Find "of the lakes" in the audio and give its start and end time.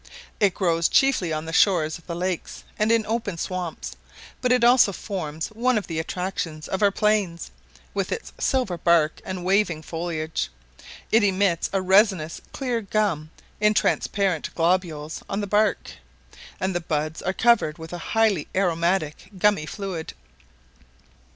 1.99-2.63